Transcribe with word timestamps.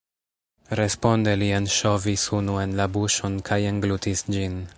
Responde 0.79 1.35
li 1.41 1.49
enŝovis 1.57 2.25
unu 2.39 2.57
en 2.63 2.75
la 2.81 2.91
buŝon 2.97 3.37
kaj 3.51 3.61
englutis 3.75 4.27
ĝin. 4.37 4.63